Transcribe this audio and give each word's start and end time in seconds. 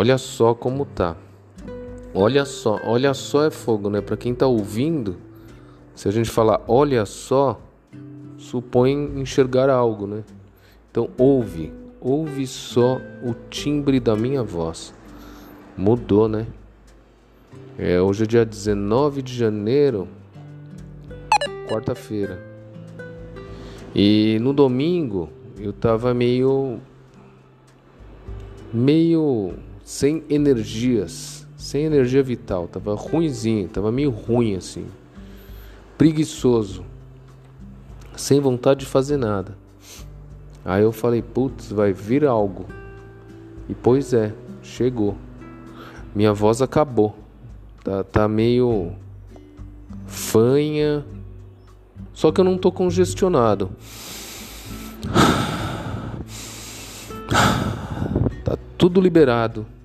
Olha 0.00 0.16
só 0.16 0.54
como 0.54 0.86
tá. 0.86 1.16
Olha 2.14 2.44
só, 2.44 2.78
olha 2.84 3.12
só 3.12 3.46
é 3.46 3.50
fogo, 3.50 3.90
né? 3.90 4.00
Para 4.00 4.16
quem 4.16 4.32
tá 4.32 4.46
ouvindo, 4.46 5.16
se 5.92 6.06
a 6.06 6.12
gente 6.12 6.30
falar 6.30 6.62
olha 6.68 7.04
só, 7.04 7.60
supõe 8.36 8.92
enxergar 9.16 9.68
algo, 9.68 10.06
né? 10.06 10.22
Então 10.88 11.10
ouve, 11.18 11.72
ouve 12.00 12.46
só 12.46 13.00
o 13.24 13.34
timbre 13.50 13.98
da 13.98 14.14
minha 14.14 14.40
voz. 14.40 14.94
Mudou, 15.76 16.28
né? 16.28 16.46
É, 17.76 18.00
hoje 18.00 18.22
é 18.22 18.26
dia 18.28 18.44
19 18.44 19.20
de 19.20 19.34
janeiro, 19.34 20.06
quarta-feira. 21.68 22.40
E 23.92 24.38
no 24.40 24.52
domingo 24.52 25.28
eu 25.58 25.72
tava 25.72 26.14
meio 26.14 26.78
meio 28.72 29.54
sem 29.88 30.22
energias, 30.28 31.46
sem 31.56 31.84
energia 31.84 32.22
vital, 32.22 32.68
tava 32.68 32.94
ruimzinho, 32.94 33.70
tava 33.70 33.90
meio 33.90 34.10
ruim 34.10 34.54
assim. 34.54 34.86
Preguiçoso. 35.96 36.84
Sem 38.14 38.38
vontade 38.38 38.80
de 38.80 38.86
fazer 38.86 39.16
nada. 39.16 39.56
Aí 40.62 40.82
eu 40.82 40.92
falei, 40.92 41.22
putz, 41.22 41.72
vai 41.72 41.94
vir 41.94 42.26
algo. 42.26 42.66
E 43.66 43.74
pois 43.74 44.12
é, 44.12 44.34
chegou. 44.62 45.16
Minha 46.14 46.34
voz 46.34 46.60
acabou. 46.60 47.16
Tá, 47.82 48.04
tá 48.04 48.28
meio 48.28 48.92
fanha. 50.06 51.02
Só 52.12 52.30
que 52.30 52.42
eu 52.42 52.44
não 52.44 52.58
tô 52.58 52.70
congestionado. 52.70 53.70
Tá 58.44 58.58
tudo 58.76 59.00
liberado. 59.00 59.77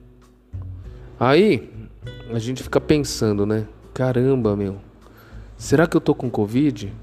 Aí 1.25 1.69
a 2.33 2.37
gente 2.37 2.61
fica 2.61 2.81
pensando, 2.81 3.45
né? 3.45 3.65
Caramba, 3.93 4.57
meu. 4.57 4.75
Será 5.55 5.87
que 5.87 5.95
eu 5.95 6.01
tô 6.01 6.13
com 6.13 6.29
Covid? 6.29 6.93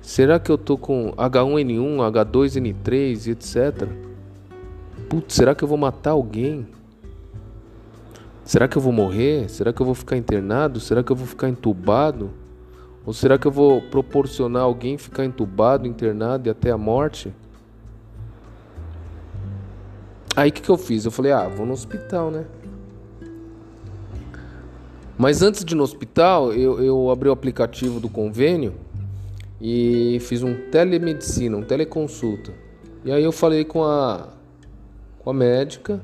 Será 0.00 0.38
que 0.38 0.52
eu 0.52 0.56
tô 0.56 0.78
com 0.78 1.12
H1N1, 1.16 1.96
H2N3 2.12 3.26
e 3.26 3.30
etc? 3.32 3.88
Putz, 5.08 5.34
será 5.34 5.52
que 5.52 5.64
eu 5.64 5.66
vou 5.66 5.76
matar 5.76 6.12
alguém? 6.12 6.64
Será 8.44 8.68
que 8.68 8.78
eu 8.78 8.82
vou 8.82 8.92
morrer? 8.92 9.50
Será 9.50 9.72
que 9.72 9.82
eu 9.82 9.86
vou 9.86 9.96
ficar 9.96 10.16
internado? 10.16 10.78
Será 10.78 11.02
que 11.02 11.10
eu 11.10 11.16
vou 11.16 11.26
ficar 11.26 11.48
entubado? 11.48 12.30
Ou 13.04 13.12
será 13.12 13.36
que 13.36 13.48
eu 13.48 13.50
vou 13.50 13.82
proporcionar 13.82 14.62
alguém 14.62 14.96
ficar 14.96 15.24
entubado, 15.24 15.88
internado 15.88 16.48
e 16.48 16.50
até 16.50 16.70
a 16.70 16.78
morte? 16.78 17.34
Aí 20.36 20.50
o 20.50 20.52
que, 20.52 20.62
que 20.62 20.70
eu 20.70 20.78
fiz? 20.78 21.04
Eu 21.04 21.10
falei, 21.10 21.32
ah, 21.32 21.48
vou 21.48 21.66
no 21.66 21.72
hospital, 21.72 22.30
né? 22.30 22.44
Mas 25.16 25.42
antes 25.42 25.64
de 25.64 25.74
ir 25.74 25.76
no 25.76 25.84
hospital, 25.84 26.52
eu, 26.52 26.82
eu 26.82 27.10
abri 27.10 27.28
o 27.28 27.32
aplicativo 27.32 28.00
do 28.00 28.08
convênio 28.08 28.74
e 29.60 30.18
fiz 30.20 30.42
um 30.42 30.54
telemedicina, 30.70 31.56
um 31.56 31.62
teleconsulta. 31.62 32.52
E 33.04 33.12
aí 33.12 33.22
eu 33.22 33.32
falei 33.32 33.64
com 33.64 33.84
a 33.84 34.28
com 35.20 35.30
a 35.30 35.34
médica 35.34 36.00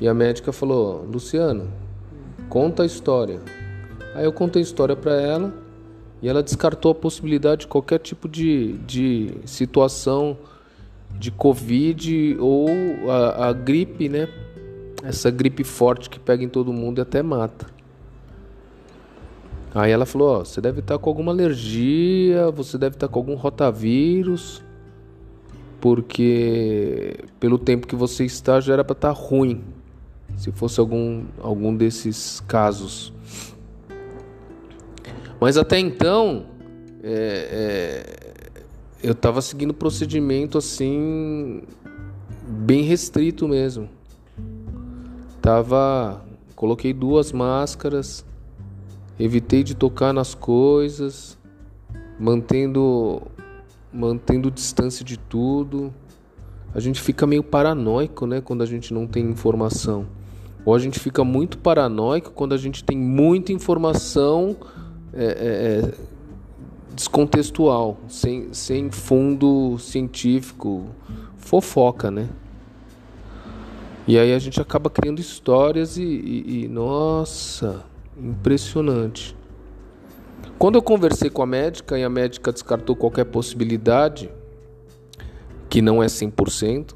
e 0.00 0.08
a 0.08 0.14
médica 0.14 0.52
falou: 0.52 1.04
"Luciano, 1.04 1.68
conta 2.48 2.82
a 2.82 2.86
história". 2.86 3.40
Aí 4.14 4.24
eu 4.24 4.32
contei 4.32 4.62
a 4.62 4.64
história 4.64 4.96
para 4.96 5.20
ela 5.20 5.52
e 6.22 6.28
ela 6.28 6.42
descartou 6.42 6.92
a 6.92 6.94
possibilidade 6.94 7.62
de 7.62 7.66
qualquer 7.68 7.98
tipo 7.98 8.28
de, 8.28 8.72
de 8.78 9.34
situação 9.44 10.36
de 11.18 11.30
covid 11.30 12.36
ou 12.40 12.68
a, 13.08 13.48
a 13.48 13.52
gripe, 13.52 14.08
né? 14.08 14.28
Essa 15.02 15.30
gripe 15.30 15.62
forte 15.62 16.10
que 16.10 16.18
pega 16.18 16.42
em 16.42 16.48
todo 16.48 16.72
mundo 16.72 16.98
e 16.98 17.02
até 17.02 17.22
mata. 17.22 17.77
Aí 19.74 19.90
ela 19.90 20.06
falou: 20.06 20.40
ó, 20.40 20.44
você 20.44 20.60
deve 20.60 20.80
estar 20.80 20.98
com 20.98 21.10
alguma 21.10 21.32
alergia, 21.32 22.50
você 22.50 22.78
deve 22.78 22.96
estar 22.96 23.08
com 23.08 23.18
algum 23.18 23.34
rotavírus, 23.34 24.62
porque 25.80 27.18
pelo 27.38 27.58
tempo 27.58 27.86
que 27.86 27.96
você 27.96 28.24
está 28.24 28.60
já 28.60 28.72
era 28.72 28.84
para 28.84 28.94
estar 28.94 29.10
ruim, 29.12 29.62
se 30.36 30.50
fosse 30.52 30.80
algum, 30.80 31.24
algum 31.40 31.74
desses 31.74 32.40
casos. 32.46 33.12
Mas 35.40 35.56
até 35.56 35.78
então, 35.78 36.46
é, 37.02 37.48
é, 37.52 39.06
eu 39.06 39.12
estava 39.12 39.40
seguindo 39.40 39.72
procedimento 39.72 40.58
assim, 40.58 41.62
bem 42.42 42.82
restrito 42.82 43.46
mesmo. 43.46 43.88
Tava, 45.40 46.24
coloquei 46.56 46.92
duas 46.92 47.30
máscaras 47.30 48.26
Evitei 49.18 49.62
de 49.62 49.74
tocar 49.74 50.12
nas 50.12 50.34
coisas, 50.34 51.38
mantendo 52.18 53.22
mantendo 53.92 54.50
distância 54.50 55.04
de 55.04 55.18
tudo. 55.18 55.92
A 56.74 56.80
gente 56.80 57.00
fica 57.00 57.26
meio 57.26 57.42
paranoico, 57.42 58.26
né, 58.26 58.40
quando 58.40 58.62
a 58.62 58.66
gente 58.66 58.92
não 58.92 59.06
tem 59.06 59.24
informação. 59.24 60.06
Ou 60.64 60.74
a 60.74 60.78
gente 60.78 61.00
fica 61.00 61.24
muito 61.24 61.58
paranoico 61.58 62.30
quando 62.32 62.52
a 62.52 62.58
gente 62.58 62.84
tem 62.84 62.96
muita 62.96 63.52
informação 63.52 64.56
é, 65.12 65.24
é, 65.24 65.28
é 65.28 65.94
descontextual, 66.94 67.96
sem, 68.08 68.52
sem 68.52 68.90
fundo 68.90 69.78
científico, 69.78 70.86
fofoca, 71.36 72.10
né? 72.10 72.28
E 74.06 74.18
aí 74.18 74.34
a 74.34 74.38
gente 74.38 74.60
acaba 74.60 74.90
criando 74.90 75.20
histórias 75.20 75.96
e, 75.96 76.02
e, 76.02 76.64
e 76.64 76.68
nossa, 76.68 77.84
Impressionante. 78.18 79.36
Quando 80.58 80.74
eu 80.74 80.82
conversei 80.82 81.30
com 81.30 81.42
a 81.42 81.46
médica 81.46 81.98
e 81.98 82.02
a 82.02 82.10
médica 82.10 82.52
descartou 82.52 82.96
qualquer 82.96 83.24
possibilidade, 83.24 84.28
que 85.68 85.80
não 85.80 86.02
é 86.02 86.06
100%, 86.06 86.94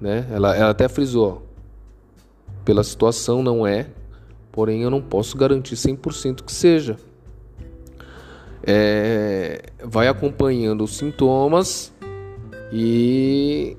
né? 0.00 0.26
Ela, 0.30 0.56
ela 0.56 0.70
até 0.70 0.88
frisou, 0.88 1.46
pela 2.64 2.82
situação 2.82 3.42
não 3.42 3.64
é, 3.64 3.86
porém 4.50 4.82
eu 4.82 4.90
não 4.90 5.00
posso 5.00 5.36
garantir 5.36 5.76
100% 5.76 6.42
que 6.42 6.52
seja. 6.52 6.96
É, 8.68 9.62
vai 9.84 10.08
acompanhando 10.08 10.82
os 10.82 10.96
sintomas 10.96 11.92
e 12.72 13.76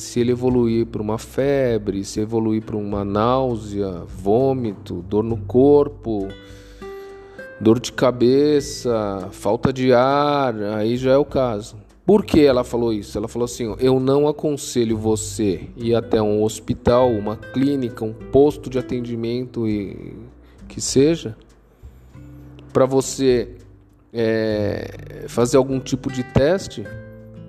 se 0.00 0.18
ele 0.18 0.32
evoluir 0.32 0.86
para 0.86 1.02
uma 1.02 1.18
febre, 1.18 2.04
se 2.04 2.20
evoluir 2.20 2.62
para 2.62 2.76
uma 2.76 3.04
náusea, 3.04 4.04
vômito, 4.08 5.02
dor 5.02 5.22
no 5.22 5.36
corpo, 5.36 6.28
dor 7.60 7.78
de 7.78 7.92
cabeça, 7.92 9.28
falta 9.30 9.72
de 9.72 9.92
ar, 9.92 10.54
aí 10.78 10.96
já 10.96 11.12
é 11.12 11.16
o 11.16 11.24
caso. 11.24 11.76
Por 12.04 12.24
que 12.24 12.40
ela 12.40 12.64
falou 12.64 12.92
isso? 12.92 13.16
Ela 13.16 13.28
falou 13.28 13.44
assim: 13.44 13.76
eu 13.78 14.00
não 14.00 14.26
aconselho 14.26 14.96
você 14.96 15.68
ir 15.76 15.94
até 15.94 16.20
um 16.20 16.42
hospital, 16.42 17.10
uma 17.10 17.36
clínica, 17.36 18.04
um 18.04 18.12
posto 18.12 18.68
de 18.68 18.78
atendimento 18.78 19.68
e 19.68 20.16
que 20.66 20.80
seja, 20.80 21.36
para 22.72 22.86
você 22.86 23.50
é, 24.12 25.24
fazer 25.28 25.56
algum 25.56 25.78
tipo 25.78 26.10
de 26.10 26.24
teste 26.24 26.84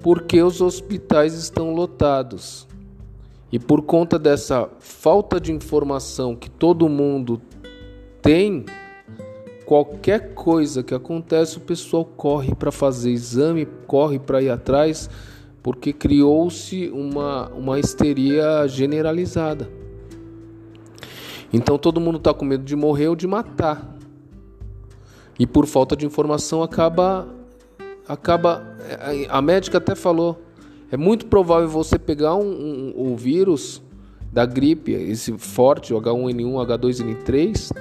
porque 0.01 0.41
os 0.41 0.61
hospitais 0.61 1.33
estão 1.33 1.73
lotados. 1.73 2.67
E 3.51 3.59
por 3.59 3.81
conta 3.81 4.17
dessa 4.17 4.69
falta 4.79 5.39
de 5.39 5.51
informação 5.51 6.35
que 6.35 6.49
todo 6.49 6.87
mundo 6.87 7.41
tem, 8.21 8.65
qualquer 9.65 10.33
coisa 10.33 10.81
que 10.81 10.93
acontece, 10.93 11.57
o 11.57 11.61
pessoal 11.61 12.05
corre 12.05 12.55
para 12.55 12.71
fazer 12.71 13.11
exame, 13.11 13.65
corre 13.87 14.19
para 14.19 14.41
ir 14.41 14.49
atrás, 14.49 15.09
porque 15.61 15.91
criou-se 15.91 16.89
uma, 16.89 17.49
uma 17.49 17.79
histeria 17.79 18.67
generalizada. 18.67 19.69
Então 21.53 21.77
todo 21.77 21.99
mundo 21.99 22.17
está 22.17 22.33
com 22.33 22.45
medo 22.45 22.63
de 22.63 22.75
morrer 22.75 23.09
ou 23.09 23.15
de 23.15 23.27
matar. 23.27 23.97
E 25.37 25.45
por 25.45 25.65
falta 25.65 25.95
de 25.95 26.05
informação 26.05 26.63
acaba 26.63 27.27
acaba. 28.07 28.70
A 29.29 29.41
médica 29.41 29.77
até 29.77 29.95
falou: 29.95 30.41
é 30.91 30.97
muito 30.97 31.25
provável 31.27 31.67
você 31.67 31.97
pegar 31.97 32.35
um, 32.35 32.49
um, 32.49 32.93
um 33.11 33.15
vírus 33.15 33.81
da 34.31 34.45
gripe, 34.45 34.91
esse 34.91 35.37
forte, 35.37 35.93
o 35.93 36.01
H1N1, 36.01 36.65
H2N3, 36.67 37.71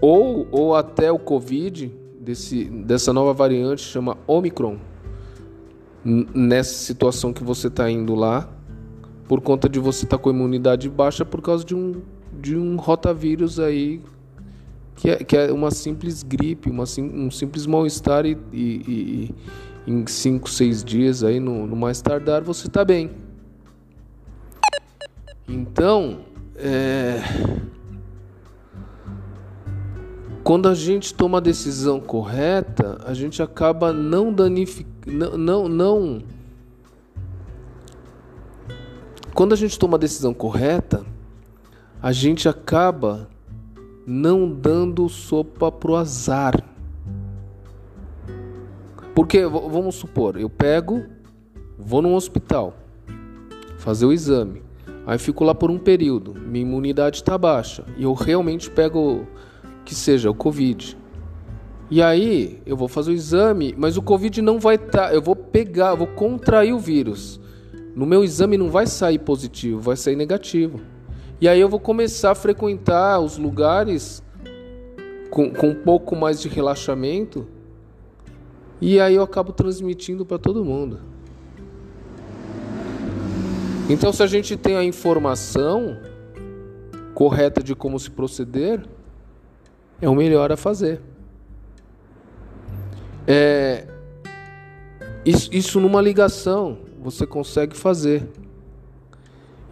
ou, 0.00 0.46
ou 0.50 0.74
até 0.74 1.10
o 1.10 1.18
Covid, 1.18 1.92
desse, 2.20 2.64
dessa 2.64 3.12
nova 3.12 3.32
variante 3.32 3.82
chama 3.82 4.18
Omicron, 4.26 4.76
nessa 6.04 6.74
situação 6.74 7.32
que 7.32 7.42
você 7.42 7.68
está 7.68 7.90
indo 7.90 8.14
lá, 8.14 8.48
por 9.26 9.40
conta 9.40 9.68
de 9.68 9.78
você 9.78 10.04
estar 10.04 10.18
tá 10.18 10.22
com 10.22 10.30
imunidade 10.30 10.88
baixa 10.88 11.24
por 11.24 11.40
causa 11.40 11.64
de 11.64 11.74
um, 11.74 12.02
de 12.40 12.56
um 12.56 12.76
rotavírus 12.76 13.58
aí 13.58 14.02
que 14.96 15.10
é, 15.10 15.16
que 15.16 15.36
é 15.36 15.52
uma 15.52 15.70
simples 15.70 16.22
gripe, 16.22 16.70
uma, 16.70 16.84
um 16.98 17.30
simples 17.30 17.66
mal-estar 17.66 18.24
e, 18.24 18.36
e, 18.52 18.56
e, 18.56 19.34
em 19.86 20.06
5, 20.06 20.50
6 20.50 20.84
dias 20.84 21.22
aí 21.22 21.38
no, 21.38 21.66
no, 21.66 21.76
mais 21.76 22.00
tardar 22.00 22.42
você 22.42 22.66
está 22.66 22.84
bem. 22.84 23.10
Então, 25.48 26.20
é... 26.56 27.20
quando 30.42 30.68
a 30.68 30.74
gente 30.74 31.14
toma 31.14 31.38
a 31.38 31.40
decisão 31.40 32.00
correta, 32.00 32.98
a 33.04 33.14
gente 33.14 33.42
acaba 33.42 33.92
não 33.92 34.32
danificando, 34.32 35.38
não, 35.38 35.68
não, 35.68 36.22
Quando 39.36 39.52
a 39.52 39.56
gente 39.56 39.78
toma 39.78 39.98
a 39.98 40.00
decisão 40.00 40.32
correta, 40.32 41.04
a 42.00 42.10
gente 42.10 42.48
acaba 42.48 43.28
não 44.06 44.50
dando 44.50 45.06
sopa 45.10 45.70
pro 45.70 45.94
azar. 45.94 46.54
Porque 49.16 49.46
vamos 49.46 49.94
supor, 49.94 50.38
eu 50.38 50.50
pego, 50.50 51.06
vou 51.78 52.02
num 52.02 52.14
hospital 52.14 52.76
fazer 53.78 54.04
o 54.04 54.12
exame. 54.12 54.62
Aí 55.06 55.16
fico 55.16 55.42
lá 55.42 55.54
por 55.54 55.70
um 55.70 55.78
período, 55.78 56.34
minha 56.34 56.66
imunidade 56.66 57.16
está 57.16 57.38
baixa 57.38 57.82
e 57.96 58.02
eu 58.02 58.12
realmente 58.12 58.70
pego 58.70 59.26
que 59.86 59.94
seja 59.94 60.30
o 60.30 60.34
Covid. 60.34 60.98
E 61.90 62.02
aí 62.02 62.60
eu 62.66 62.76
vou 62.76 62.88
fazer 62.88 63.12
o 63.12 63.14
exame, 63.14 63.74
mas 63.78 63.96
o 63.96 64.02
Covid 64.02 64.42
não 64.42 64.60
vai 64.60 64.74
estar, 64.74 65.08
tá, 65.08 65.14
eu 65.14 65.22
vou 65.22 65.34
pegar, 65.34 65.94
vou 65.94 66.08
contrair 66.08 66.74
o 66.74 66.78
vírus. 66.78 67.40
No 67.94 68.04
meu 68.04 68.22
exame 68.22 68.58
não 68.58 68.68
vai 68.68 68.86
sair 68.86 69.20
positivo, 69.20 69.80
vai 69.80 69.96
sair 69.96 70.16
negativo. 70.16 70.78
E 71.40 71.48
aí 71.48 71.58
eu 71.58 71.70
vou 71.70 71.80
começar 71.80 72.32
a 72.32 72.34
frequentar 72.34 73.18
os 73.20 73.38
lugares 73.38 74.22
com, 75.30 75.50
com 75.54 75.68
um 75.68 75.74
pouco 75.74 76.14
mais 76.14 76.38
de 76.38 76.48
relaxamento. 76.48 77.55
E 78.80 79.00
aí 79.00 79.14
eu 79.14 79.22
acabo 79.22 79.52
transmitindo 79.52 80.24
para 80.24 80.38
todo 80.38 80.64
mundo. 80.64 81.00
Então, 83.88 84.12
se 84.12 84.22
a 84.22 84.26
gente 84.26 84.56
tem 84.56 84.76
a 84.76 84.84
informação 84.84 85.96
correta 87.14 87.62
de 87.62 87.74
como 87.74 87.98
se 87.98 88.10
proceder, 88.10 88.84
é 90.00 90.08
o 90.08 90.14
melhor 90.14 90.52
a 90.52 90.56
fazer. 90.56 91.00
É, 93.26 93.86
isso, 95.24 95.48
isso 95.52 95.80
numa 95.80 96.00
ligação 96.00 96.78
você 97.00 97.26
consegue 97.26 97.76
fazer. 97.76 98.28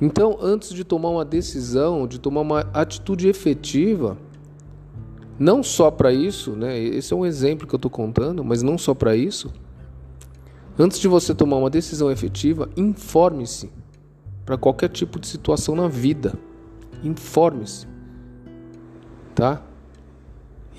Então, 0.01 0.39
antes 0.41 0.71
de 0.71 0.85
tomar 0.85 1.11
uma 1.11 1.25
decisão, 1.25 2.06
de 2.06 2.19
tomar 2.19 2.41
uma 2.41 2.61
atitude 2.73 3.29
efetiva, 3.29 4.17
não 5.39 5.63
só 5.63 5.91
para 5.91 6.13
isso, 6.13 6.53
né? 6.53 6.79
Esse 6.79 7.13
é 7.13 7.17
um 7.17 7.27
exemplo 7.27 7.67
que 7.67 7.75
eu 7.75 7.79
estou 7.79 7.91
contando, 7.91 8.45
mas 8.45 8.63
não 8.63 8.79
só 8.79 8.95
para 8.95 9.17
isso. 9.17 9.51
Antes 10.79 10.99
de 10.99 11.09
você 11.09 11.35
tomar 11.35 11.57
uma 11.57 11.71
decisão 11.71 12.11
efetiva, 12.11 12.69
informe-se 12.77 13.71
para 14.45 14.57
qualquer 14.57 14.89
tipo 14.89 15.19
de 15.19 15.27
situação 15.27 15.75
na 15.75 15.89
vida. 15.89 16.35
Informe-se. 17.03 17.87
Tá? 19.35 19.63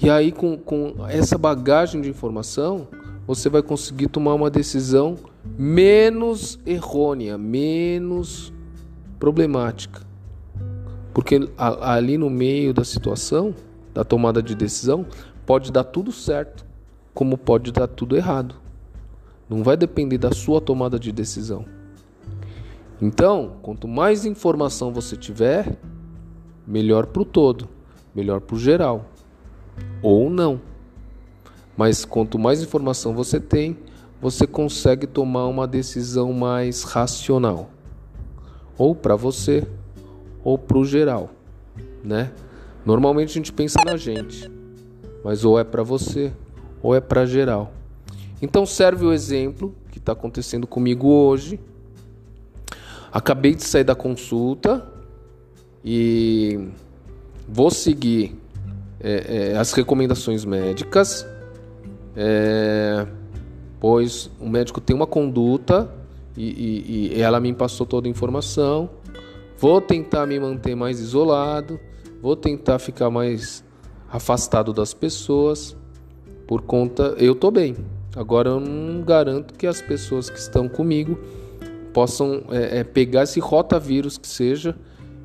E 0.02 0.10
aí, 0.10 0.32
com, 0.32 0.58
com 0.58 0.96
essa 1.08 1.38
bagagem 1.38 2.02
de 2.02 2.10
informação, 2.10 2.88
você 3.26 3.50
vai 3.50 3.62
conseguir 3.62 4.08
tomar 4.08 4.34
uma 4.34 4.50
decisão 4.50 5.16
menos 5.58 6.60
errônea, 6.66 7.38
menos 7.38 8.54
problemática. 9.18 10.02
Porque 11.14 11.50
ali 11.58 12.18
no 12.18 12.30
meio 12.30 12.74
da 12.74 12.84
situação, 12.84 13.56
da 13.96 14.04
tomada 14.04 14.44
de 14.44 14.54
decisão, 14.54 15.06
pode 15.46 15.72
dar 15.72 15.86
tudo 15.86 16.12
certo, 16.12 16.66
como 17.14 17.38
pode 17.38 17.72
dar 17.72 17.88
tudo 17.88 18.18
errado. 18.18 18.56
Não 19.50 19.64
vai 19.64 19.78
depender 19.78 20.18
da 20.18 20.34
sua 20.34 20.60
tomada 20.60 21.00
de 21.00 21.14
decisão. 21.14 21.66
Então, 23.02 23.56
quanto 23.62 23.88
mais 23.88 24.26
informação 24.26 24.92
você 24.92 25.16
tiver, 25.16 25.78
melhor 26.68 27.06
para 27.06 27.22
o 27.22 27.26
todo, 27.26 27.70
melhor 28.14 28.42
para 28.42 28.58
o 28.58 28.60
geral. 28.60 29.06
Ou 30.02 30.30
não. 30.30 30.60
Mas 31.78 32.04
quanto 32.04 32.38
mais 32.38 32.62
informação 32.62 33.14
você 33.14 33.40
tem, 33.40 33.78
você 34.22 34.46
consegue 34.46 35.08
tomar 35.08 35.48
uma 35.48 35.66
decisão 35.66 36.34
mais 36.34 36.84
racional. 36.84 37.70
Ou 38.78 38.94
para 38.94 39.16
você, 39.16 39.66
ou 40.44 40.58
para 40.58 40.78
o 40.78 40.84
geral, 40.84 41.30
né? 42.04 42.32
Normalmente 42.86 43.30
a 43.30 43.34
gente 43.34 43.52
pensa 43.52 43.80
na 43.86 43.98
gente, 43.98 44.50
mas 45.24 45.44
ou 45.44 45.60
é 45.60 45.64
para 45.64 45.84
você, 45.84 46.32
ou 46.82 46.94
é 46.94 47.02
para 47.02 47.26
geral. 47.26 47.74
Então 48.42 48.66
serve 48.66 49.06
o 49.06 49.12
exemplo 49.12 49.74
que 49.92 49.98
está 49.98 50.12
acontecendo 50.12 50.68
comigo 50.68 51.08
hoje 51.08 51.60
Acabei 53.16 53.56
de 53.56 53.64
sair 53.64 53.86
da 53.86 53.96
consulta 53.96 54.86
e 55.86 56.68
vou 57.48 57.72
seguir 57.72 58.36
é, 59.00 59.54
é, 59.54 59.58
as 59.58 59.72
recomendações 59.72 60.44
médicas, 60.44 61.26
é, 62.14 63.08
pois 63.80 64.30
o 64.38 64.50
médico 64.50 64.82
tem 64.82 64.94
uma 64.94 65.08
conduta 65.08 65.90
e, 66.36 66.44
e, 66.44 67.16
e 67.16 67.22
ela 67.22 67.40
me 67.40 67.54
passou 67.54 67.88
toda 67.88 68.06
a 68.06 68.12
informação. 68.12 68.90
Vou 69.58 69.80
tentar 69.80 70.28
me 70.28 70.38
manter 70.38 70.76
mais 70.76 71.00
isolado, 71.00 71.80
vou 72.26 72.36
tentar 72.36 72.80
ficar 72.80 73.12
mais 73.12 73.64
afastado 74.10 74.74
das 74.74 74.96
pessoas 74.96 75.78
por 76.48 76.64
conta. 76.64 77.14
Eu 77.20 77.36
tô 77.36 77.52
bem. 77.52 77.76
Agora 78.16 78.50
eu 78.50 78.60
não 78.60 79.04
garanto 79.04 79.54
que 79.54 79.68
as 79.68 79.80
pessoas 79.80 80.28
que 80.28 80.40
estão 80.40 80.68
comigo 80.68 81.20
possam 81.94 82.44
é, 82.50 82.80
é, 82.80 82.84
pegar 82.84 83.26
esse 83.26 83.40
rotavírus 83.40 84.18
que 84.18 84.28
seja 84.28 84.76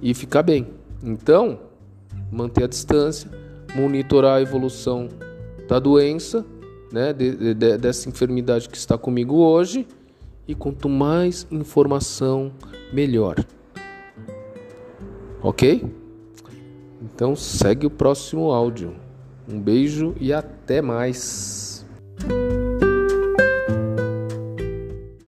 e 0.02 0.12
ficar 0.12 0.42
bem. 0.42 0.66
Então, 1.02 1.60
manter 2.30 2.64
a 2.64 2.66
distância, 2.66 3.30
monitorar 3.74 4.36
a 4.36 4.42
evolução 4.42 5.08
da 5.66 5.78
doença, 5.78 6.44
né, 6.92 7.14
de, 7.14 7.54
de, 7.54 7.78
dessa 7.78 8.10
enfermidade 8.10 8.68
que 8.68 8.76
está 8.76 8.98
comigo 8.98 9.36
hoje, 9.36 9.88
e 10.46 10.54
quanto 10.54 10.86
mais 10.86 11.46
informação, 11.50 12.52
melhor. 12.92 13.42
Ok? 15.42 15.82
Então 17.00 17.34
segue 17.34 17.86
o 17.86 17.90
próximo 17.90 18.50
áudio. 18.50 18.94
Um 19.48 19.58
beijo 19.58 20.14
e 20.20 20.32
até 20.32 20.82
mais. 20.82 21.69